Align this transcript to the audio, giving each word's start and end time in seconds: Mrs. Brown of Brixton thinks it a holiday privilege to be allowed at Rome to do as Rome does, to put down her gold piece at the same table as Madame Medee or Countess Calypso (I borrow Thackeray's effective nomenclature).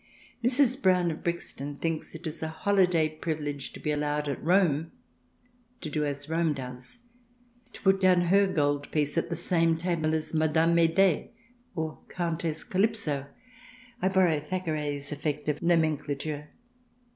Mrs. 0.43 0.81
Brown 0.81 1.11
of 1.11 1.23
Brixton 1.23 1.75
thinks 1.77 2.15
it 2.15 2.25
a 2.41 2.47
holiday 2.47 3.07
privilege 3.07 3.71
to 3.73 3.79
be 3.79 3.91
allowed 3.91 4.27
at 4.27 4.43
Rome 4.43 4.91
to 5.81 5.91
do 5.91 6.03
as 6.05 6.27
Rome 6.27 6.53
does, 6.53 7.01
to 7.73 7.81
put 7.83 8.01
down 8.01 8.21
her 8.21 8.47
gold 8.47 8.89
piece 8.91 9.15
at 9.15 9.29
the 9.29 9.35
same 9.35 9.77
table 9.77 10.15
as 10.15 10.33
Madame 10.33 10.73
Medee 10.73 11.29
or 11.75 11.99
Countess 12.09 12.63
Calypso 12.63 13.27
(I 14.01 14.09
borrow 14.09 14.39
Thackeray's 14.39 15.11
effective 15.11 15.61
nomenclature). 15.61 16.49